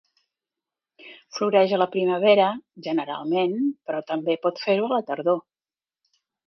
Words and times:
Floreix 1.37 1.75
a 1.77 1.79
la 1.81 1.87
primavera, 1.97 2.49
generalment, 2.89 3.55
però 3.91 4.05
també 4.13 4.41
pot 4.49 4.67
fer-ho 4.67 4.91
a 4.91 4.95
la 4.97 5.03
tardor. 5.13 5.43